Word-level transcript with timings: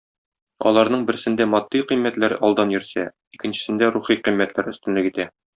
Аларның 0.69 1.03
берсендә 1.09 1.47
матди 1.51 1.81
кыйммәтләр 1.91 2.37
алдан 2.49 2.75
йөрсә, 2.77 3.07
икенчесендә- 3.39 3.93
рухи 3.99 4.21
кыйммәтләр 4.29 4.77
өстенлек 4.77 5.13
итә. 5.15 5.33